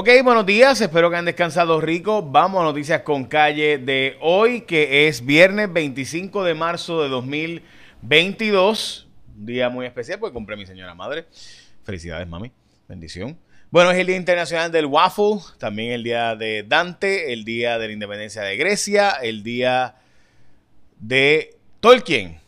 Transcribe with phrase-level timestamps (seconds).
[0.00, 2.22] Ok, buenos días, espero que han descansado rico.
[2.22, 9.08] Vamos a noticias con calle de hoy, que es viernes 25 de marzo de 2022.
[9.36, 11.26] Un día muy especial porque compré a mi señora madre.
[11.82, 12.52] Felicidades, mami.
[12.86, 13.36] Bendición.
[13.72, 17.88] Bueno, es el Día Internacional del Waffle, también el Día de Dante, el Día de
[17.88, 19.96] la Independencia de Grecia, el Día
[21.00, 22.38] de Tolkien.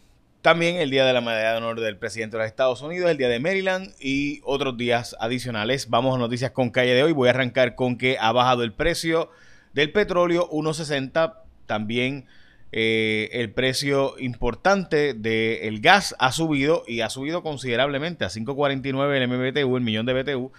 [0.43, 3.19] También el día de la medalla de honor del presidente de los Estados Unidos, el
[3.19, 5.91] día de Maryland y otros días adicionales.
[5.91, 7.13] Vamos a noticias con calle de hoy.
[7.13, 9.31] Voy a arrancar con que ha bajado el precio
[9.75, 11.35] del petróleo 1.60.
[11.67, 12.25] También
[12.73, 19.29] eh, el precio importante del gas ha subido y ha subido considerablemente a 5.49 el
[19.29, 20.53] MBTU, el millón de BTU.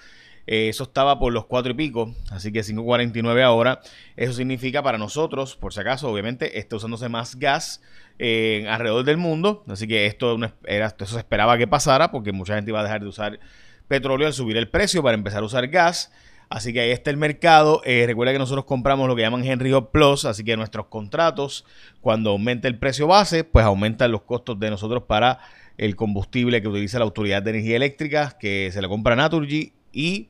[0.48, 3.82] Eh, eso estaba por los cuatro y pico, así que 5.49 ahora.
[4.16, 7.82] Eso significa para nosotros, por si acaso, obviamente, está usándose más gas
[8.20, 9.64] alrededor del mundo.
[9.68, 13.02] Así que esto, era, eso se esperaba que pasara porque mucha gente iba a dejar
[13.02, 13.40] de usar
[13.88, 16.12] petróleo al subir el precio para empezar a usar gas.
[16.52, 17.82] Así que ahí está el mercado.
[17.86, 21.64] Eh, recuerda que nosotros compramos lo que llaman Henry Hub Plus, así que nuestros contratos,
[22.02, 25.40] cuando aumenta el precio base, pues aumentan los costos de nosotros para
[25.78, 29.72] el combustible que utiliza la Autoridad de Energía Eléctrica, que se le compra a Naturgy
[29.94, 30.28] y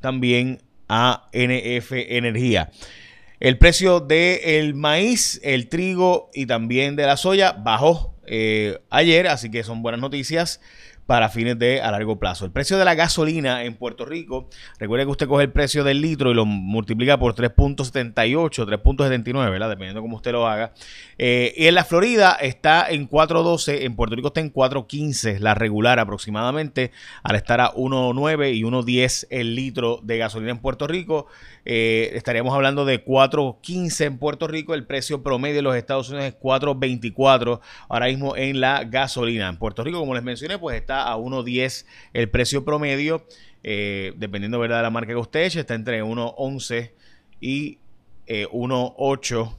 [0.00, 2.70] también a NF Energía.
[3.40, 9.50] El precio del maíz, el trigo y también de la soya bajó eh, ayer, así
[9.50, 10.60] que son buenas noticias
[11.08, 12.44] para fines de a largo plazo.
[12.44, 16.02] El precio de la gasolina en Puerto Rico, recuerde que usted coge el precio del
[16.02, 19.70] litro y lo multiplica por 3.78, 3.79, ¿verdad?
[19.70, 20.74] Dependiendo cómo usted lo haga.
[21.16, 25.54] Eh, y en la Florida está en 4.12, en Puerto Rico está en 4.15, la
[25.54, 26.92] regular aproximadamente,
[27.22, 31.26] al estar a 1.9 y 1.10 el litro de gasolina en Puerto Rico.
[31.64, 36.26] Eh, estaríamos hablando de 4.15 en Puerto Rico, el precio promedio de los Estados Unidos
[36.26, 39.48] es 4.24 ahora mismo en la gasolina.
[39.48, 43.26] En Puerto Rico, como les mencioné, pues está a 1.10 el precio promedio,
[43.62, 44.78] eh, dependiendo ¿verdad?
[44.78, 46.92] de la marca que usted eche, está entre 1.11
[47.40, 47.78] y
[48.26, 49.52] 1.8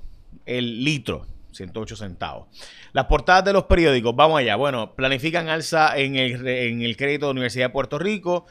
[0.46, 1.26] eh, el litro.
[1.52, 2.48] 108 centavos.
[2.94, 4.56] Las portadas de los periódicos, vamos allá.
[4.56, 8.46] Bueno, planifican alza en el, en el crédito de la Universidad de Puerto Rico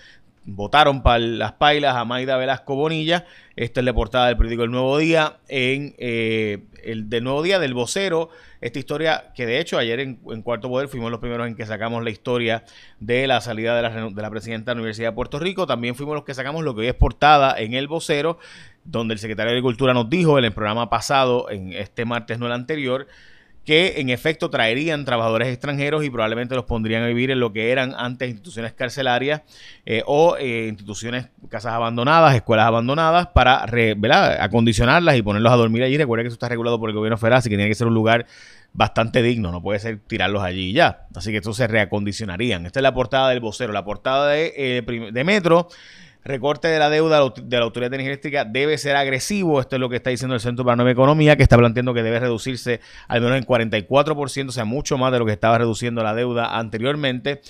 [0.48, 3.26] votaron para las pailas a Maida Velasco Bonilla.
[3.54, 5.36] Esta es la portada del periódico El Nuevo Día.
[5.48, 10.16] En eh, el del Nuevo Día, del vocero, esta historia que de hecho ayer en,
[10.42, 12.64] Cuarto Poder fuimos los primeros en que sacamos la historia
[12.98, 15.66] de la salida de la, de la presidenta de la Universidad de Puerto Rico.
[15.66, 18.38] También fuimos los que sacamos lo que hoy es portada en el vocero,
[18.84, 22.46] donde el secretario de Agricultura nos dijo en el programa pasado, en este martes, no
[22.46, 23.06] el anterior,
[23.68, 27.70] que en efecto traerían trabajadores extranjeros y probablemente los pondrían a vivir en lo que
[27.70, 29.42] eran antes instituciones carcelarias
[29.84, 33.66] eh, o eh, instituciones, casas abandonadas, escuelas abandonadas, para
[34.42, 35.98] acondicionarlas y ponerlos a dormir allí.
[35.98, 37.92] Recuerda que eso está regulado por el gobierno federal, así que tiene que ser un
[37.92, 38.24] lugar
[38.72, 41.06] bastante digno, no puede ser tirarlos allí y ya.
[41.14, 42.64] Así que esto se reacondicionarían.
[42.64, 45.68] Esta es la portada del vocero, la portada de, eh, de Metro
[46.28, 49.60] recorte de la deuda de la Autoridad de Energía Eléctrica debe ser agresivo.
[49.60, 52.02] Esto es lo que está diciendo el Centro para Nueva Economía, que está planteando que
[52.02, 56.02] debe reducirse al menos en 44%, o sea, mucho más de lo que estaba reduciendo
[56.02, 57.40] la deuda anteriormente.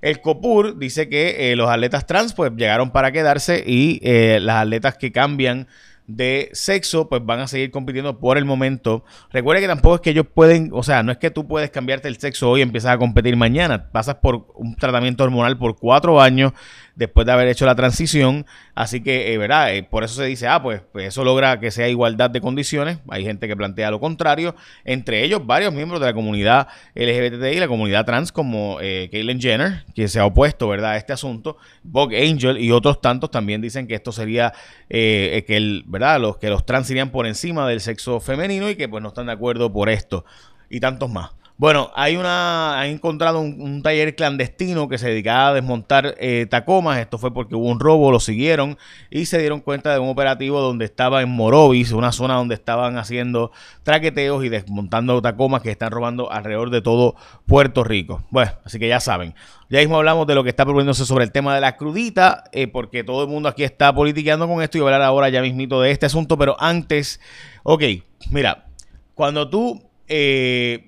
[0.00, 4.62] El COPUR dice que eh, los atletas trans pues llegaron para quedarse y eh, las
[4.62, 5.66] atletas que cambian
[6.08, 9.04] de sexo, pues van a seguir compitiendo por el momento.
[9.30, 12.08] Recuerda que tampoco es que ellos pueden, o sea, no es que tú puedes cambiarte
[12.08, 13.90] el sexo hoy y empiezas a competir mañana.
[13.92, 16.52] Pasas por un tratamiento hormonal por cuatro años
[16.98, 18.44] después de haber hecho la transición.
[18.74, 19.74] Así que, eh, ¿verdad?
[19.74, 22.98] Eh, por eso se dice, ah, pues, pues, eso logra que sea igualdad de condiciones.
[23.08, 24.56] Hay gente que plantea lo contrario.
[24.84, 29.84] Entre ellos, varios miembros de la comunidad LGBTI la comunidad trans, como eh, Caitlyn Jenner,
[29.94, 31.56] que se ha opuesto, ¿verdad?, a este asunto.
[31.84, 34.52] Vogue Angel y otros tantos también dicen que esto sería
[34.88, 38.88] que el, ¿verdad?, los, que los trans irían por encima del sexo femenino y que
[38.88, 40.24] pues no están de acuerdo por esto.
[40.70, 41.30] Y tantos más.
[41.60, 47.00] Bueno, hay una, han encontrado un, taller clandestino que se dedicaba a desmontar eh, tacomas.
[47.00, 48.78] Esto fue porque hubo un robo, lo siguieron
[49.10, 52.96] y se dieron cuenta de un operativo donde estaba en Morovis, una zona donde estaban
[52.96, 53.50] haciendo
[53.82, 58.22] traqueteos y desmontando tacomas que están robando alrededor de todo Puerto Rico.
[58.30, 59.34] Bueno, así que ya saben.
[59.68, 62.68] Ya mismo hablamos de lo que está proponiéndose sobre el tema de la crudita, eh,
[62.68, 65.90] porque todo el mundo aquí está politiqueando con esto y hablar ahora ya mismito de
[65.90, 67.20] este asunto, pero antes,
[67.64, 67.82] ok,
[68.30, 68.68] mira,
[69.16, 69.82] cuando tú...
[70.06, 70.87] Eh,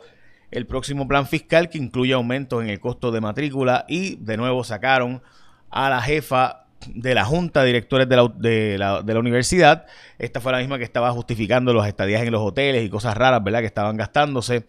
[0.49, 4.63] el próximo plan fiscal que incluye aumentos en el costo de matrícula y de nuevo
[4.63, 5.21] sacaron
[5.69, 8.15] a la jefa de la junta de directores de
[8.77, 9.87] la, de, la, universidad.
[10.19, 13.43] Esta fue la misma que estaba justificando los estadías en los hoteles y cosas raras,
[13.43, 13.59] ¿verdad?
[13.59, 14.65] Que estaban gastándose.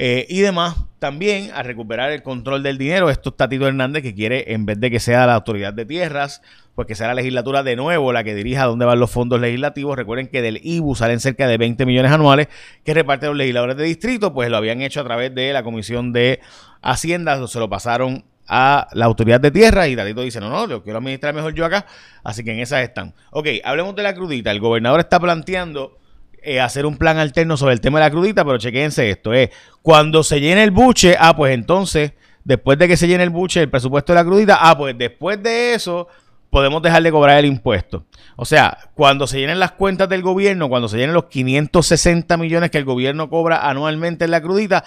[0.00, 3.10] Eh, y demás, también a recuperar el control del dinero.
[3.10, 6.40] Esto está Tito Hernández que quiere, en vez de que sea la autoridad de tierras,
[6.76, 9.96] pues que sea la legislatura de nuevo la que dirija dónde van los fondos legislativos.
[9.96, 12.46] Recuerden que del IBU salen cerca de 20 millones anuales
[12.84, 16.12] que reparten los legisladores de distrito, pues lo habían hecho a través de la Comisión
[16.12, 16.38] de
[16.80, 20.84] Hacienda, se lo pasaron a la autoridad de tierra y Tatito dice, no, no, lo
[20.84, 21.86] quiero administrar mejor yo acá,
[22.22, 23.14] así que en esas están.
[23.32, 24.52] Ok, hablemos de la crudita.
[24.52, 25.98] El gobernador está planteando
[26.42, 29.50] eh, hacer un plan alterno sobre el tema de la crudita, pero chequense esto, es
[29.82, 32.12] cuando se llene el buche, ah, pues entonces,
[32.44, 35.42] después de que se llene el buche, el presupuesto de la crudita, ah, pues después
[35.42, 36.08] de eso
[36.50, 38.04] podemos dejar de cobrar el impuesto.
[38.36, 42.70] O sea, cuando se llenen las cuentas del gobierno, cuando se llenen los 560 millones
[42.70, 44.84] que el gobierno cobra anualmente en la crudita,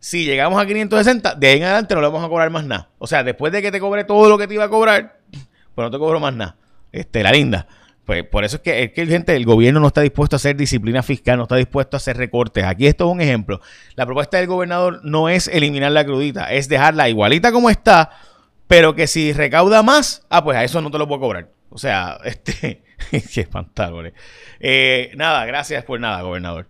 [0.00, 2.88] si llegamos a 560, de ahí en adelante no le vamos a cobrar más nada.
[2.98, 5.18] O sea, después de que te cobre todo lo que te iba a cobrar,
[5.74, 6.56] pues no te cobro más nada.
[6.92, 7.66] Este, la linda.
[8.08, 10.56] Pues por eso es que, es que gente, el gobierno no está dispuesto a hacer
[10.56, 12.64] disciplina fiscal, no está dispuesto a hacer recortes.
[12.64, 13.60] Aquí esto es un ejemplo.
[13.96, 18.12] La propuesta del gobernador no es eliminar la crudita, es dejarla igualita como está,
[18.66, 21.50] pero que si recauda más, ah, pues a eso no te lo puedo cobrar.
[21.68, 24.14] O sea, este, qué espantable.
[24.58, 26.66] Eh, nada, gracias por nada, gobernador.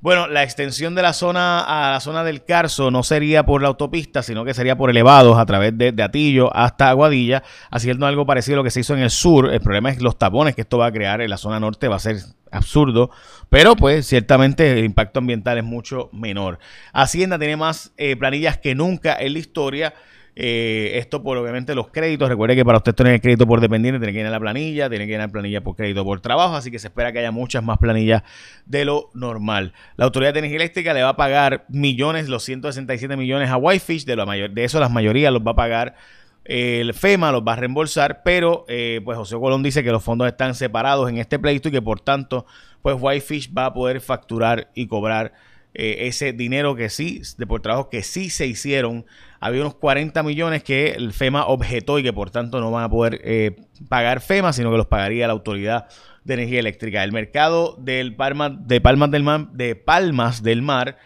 [0.00, 3.68] Bueno, la extensión de la zona a la zona del Carso no sería por la
[3.68, 8.54] autopista, sino que sería por elevados a través de, Atillo hasta Aguadilla, haciendo algo parecido
[8.54, 9.52] a lo que se hizo en el sur.
[9.52, 11.96] El problema es los tapones que esto va a crear en la zona norte, va
[11.96, 12.18] a ser
[12.52, 13.10] absurdo,
[13.50, 16.60] pero pues ciertamente el impacto ambiental es mucho menor.
[16.92, 19.94] Hacienda tiene más eh, planillas que nunca en la historia.
[20.40, 22.28] Eh, esto por obviamente los créditos.
[22.28, 25.08] Recuerde que para usted tener el crédito por dependiente tiene que a la planilla, tiene
[25.08, 27.78] que la planilla por crédito por trabajo, así que se espera que haya muchas más
[27.78, 28.22] planillas
[28.64, 29.72] de lo normal.
[29.96, 34.04] La Autoridad de Energía Eléctrica le va a pagar millones, los 167 millones a Whitefish,
[34.04, 35.96] de, lo mayor, de eso la mayoría los va a pagar
[36.44, 40.28] el FEMA los va a reembolsar, pero eh, pues José Colón dice que los fondos
[40.28, 42.46] están separados en este pleito y que por tanto
[42.80, 45.34] pues Whitefish va a poder facturar y cobrar
[45.74, 49.06] eh, ese dinero que sí, de por trabajo que sí se hicieron.
[49.40, 52.90] Había unos 40 millones que el FEMA objetó y que por tanto no van a
[52.90, 53.56] poder eh,
[53.88, 55.88] pagar FEMA, sino que los pagaría la Autoridad
[56.24, 57.04] de Energía Eléctrica.
[57.04, 60.98] El mercado del Palma, de, Palmas del Mar, de Palmas del Mar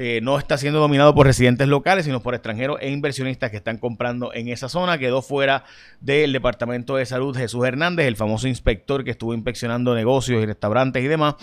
[0.00, 3.78] eh, no está siendo dominado por residentes locales, sino por extranjeros e inversionistas que están
[3.78, 4.96] comprando en esa zona.
[4.96, 5.64] Quedó fuera
[6.00, 11.02] del Departamento de Salud Jesús Hernández, el famoso inspector que estuvo inspeccionando negocios y restaurantes
[11.02, 11.34] y demás.